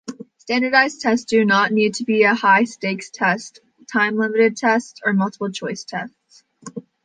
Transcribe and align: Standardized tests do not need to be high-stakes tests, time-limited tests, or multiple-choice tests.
Standardized 0.39 1.01
tests 1.01 1.25
do 1.27 1.45
not 1.45 1.71
need 1.71 1.93
to 1.93 2.03
be 2.03 2.23
high-stakes 2.23 3.11
tests, 3.11 3.59
time-limited 3.93 4.57
tests, 4.57 4.99
or 5.05 5.13
multiple-choice 5.13 5.83
tests. 5.83 6.43